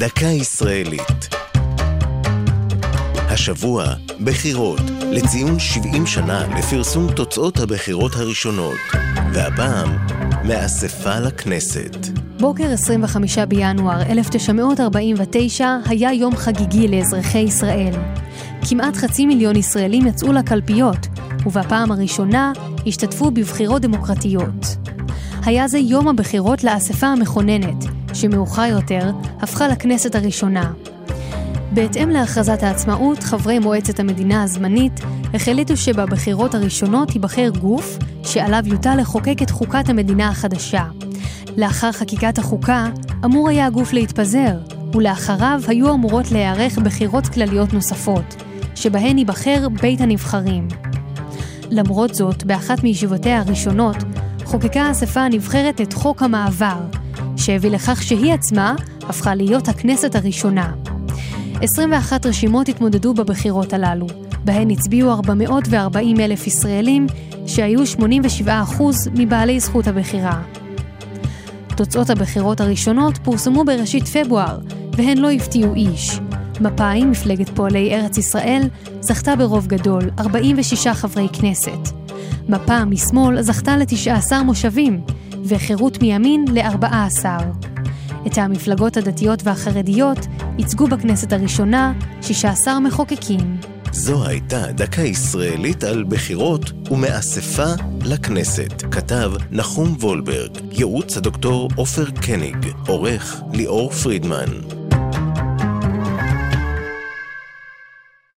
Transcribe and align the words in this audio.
דקה 0.00 0.26
ישראלית. 0.26 1.28
השבוע, 3.14 3.84
בחירות, 4.24 4.80
לציון 5.10 5.58
70 5.58 6.06
שנה 6.06 6.58
לפרסום 6.58 7.12
תוצאות 7.12 7.58
הבחירות 7.58 8.14
הראשונות, 8.14 8.76
והפעם, 9.32 9.96
מאספה 10.44 11.18
לכנסת. 11.18 11.96
בוקר 12.38 12.72
25 12.72 13.38
בינואר 13.38 14.02
1949 14.02 15.76
היה 15.84 16.12
יום 16.12 16.36
חגיגי 16.36 16.88
לאזרחי 16.88 17.38
ישראל. 17.38 17.94
כמעט 18.68 18.96
חצי 18.96 19.26
מיליון 19.26 19.56
ישראלים 19.56 20.06
יצאו 20.06 20.32
לקלפיות, 20.32 21.06
ובפעם 21.46 21.92
הראשונה 21.92 22.52
השתתפו 22.86 23.30
בבחירות 23.30 23.82
דמוקרטיות. 23.82 24.76
היה 25.44 25.68
זה 25.68 25.78
יום 25.78 26.08
הבחירות 26.08 26.64
לאספה 26.64 27.06
המכוננת, 27.06 27.84
שמאוחר 28.14 28.64
יותר 28.64 29.10
הפכה 29.40 29.68
לכנסת 29.68 30.14
הראשונה. 30.14 30.72
בהתאם 31.72 32.08
להכרזת 32.08 32.62
העצמאות, 32.62 33.22
חברי 33.22 33.58
מועצת 33.58 34.00
המדינה 34.00 34.42
הזמנית 34.42 35.00
החליטו 35.34 35.76
שבבחירות 35.76 36.54
הראשונות 36.54 37.14
ייבחר 37.14 37.48
גוף 37.60 37.98
שעליו 38.24 38.62
יוטל 38.66 38.96
לחוקק 39.00 39.42
את 39.42 39.50
חוקת 39.50 39.88
המדינה 39.88 40.28
החדשה. 40.28 40.84
לאחר 41.56 41.92
חקיקת 41.92 42.38
החוקה, 42.38 42.88
אמור 43.24 43.48
היה 43.48 43.66
הגוף 43.66 43.92
להתפזר, 43.92 44.58
ולאחריו 44.94 45.60
היו 45.68 45.94
אמורות 45.94 46.32
להיערך 46.32 46.78
בחירות 46.78 47.26
כלליות 47.26 47.72
נוספות, 47.72 48.42
שבהן 48.74 49.18
ייבחר 49.18 49.68
בית 49.80 50.00
הנבחרים. 50.00 50.68
למרות 51.70 52.14
זאת, 52.14 52.44
באחת 52.44 52.84
מישיבותיה 52.84 53.38
הראשונות, 53.38 53.96
חוקקה 54.44 54.82
האספה 54.82 55.20
הנבחרת 55.20 55.80
את 55.80 55.92
חוק 55.92 56.22
המעבר, 56.22 56.80
שהביא 57.40 57.70
לכך 57.70 58.02
שהיא 58.02 58.32
עצמה 58.32 58.74
הפכה 59.02 59.34
להיות 59.34 59.68
הכנסת 59.68 60.14
הראשונה. 60.14 60.72
21 61.62 62.26
רשימות 62.26 62.68
התמודדו 62.68 63.14
בבחירות 63.14 63.72
הללו, 63.72 64.06
בהן 64.44 64.70
הצביעו 64.70 65.12
440 65.12 66.20
אלף 66.20 66.46
ישראלים, 66.46 67.06
שהיו 67.46 67.80
87% 67.82 68.48
מבעלי 69.14 69.60
זכות 69.60 69.86
הבחירה. 69.86 70.42
תוצאות 71.76 72.10
הבחירות 72.10 72.60
הראשונות 72.60 73.18
פורסמו 73.18 73.64
בראשית 73.64 74.08
פברואר, 74.08 74.58
והן 74.96 75.18
לא 75.18 75.30
הפתיעו 75.30 75.74
איש. 75.74 76.20
מפא"י, 76.60 77.04
מפלגת 77.04 77.48
פועלי 77.48 77.94
ארץ 77.94 78.18
ישראל, 78.18 78.68
זכתה 79.00 79.36
ברוב 79.36 79.66
גדול, 79.66 80.10
46 80.18 80.86
חברי 80.86 81.28
כנסת. 81.32 82.00
מפה 82.48 82.84
משמאל 82.84 83.42
זכתה 83.42 83.76
ל-19 83.76 84.42
מושבים, 84.44 85.00
וחירות 85.44 86.02
מימין 86.02 86.44
ל-14. 86.48 87.24
את 88.26 88.38
המפלגות 88.38 88.96
הדתיות 88.96 89.40
והחרדיות 89.44 90.18
ייצגו 90.58 90.86
בכנסת 90.86 91.32
הראשונה 91.32 91.92
16 92.22 92.80
מחוקקים. 92.80 93.56
זו 93.92 94.26
הייתה 94.26 94.72
דקה 94.72 95.02
ישראלית 95.02 95.84
על 95.84 96.04
בחירות 96.08 96.72
ומאספה 96.90 97.72
לכנסת. 98.04 98.82
כתב 98.90 99.32
נחום 99.50 99.96
וולברג, 100.00 100.50
ייעוץ 100.72 101.16
הדוקטור 101.16 101.68
עופר 101.76 102.10
קניג, 102.10 102.56
עורך 102.86 103.42
ליאור 103.52 103.90
פרידמן. 103.90 104.79